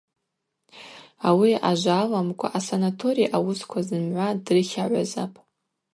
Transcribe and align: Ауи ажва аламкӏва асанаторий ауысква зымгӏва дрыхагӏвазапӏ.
Ауи 1.27 1.51
ажва 1.69 1.95
аламкӏва 2.03 2.47
асанаторий 2.57 3.29
ауысква 3.37 3.79
зымгӏва 3.87 4.27
дрыхагӏвазапӏ. 4.45 5.37